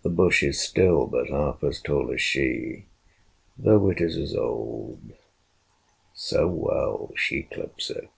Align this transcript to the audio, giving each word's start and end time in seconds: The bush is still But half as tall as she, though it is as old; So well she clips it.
The 0.00 0.08
bush 0.08 0.42
is 0.42 0.58
still 0.58 1.06
But 1.06 1.28
half 1.28 1.62
as 1.62 1.78
tall 1.82 2.10
as 2.10 2.22
she, 2.22 2.86
though 3.58 3.90
it 3.90 4.00
is 4.00 4.16
as 4.16 4.34
old; 4.34 5.02
So 6.14 6.48
well 6.48 7.12
she 7.14 7.42
clips 7.42 7.90
it. 7.90 8.08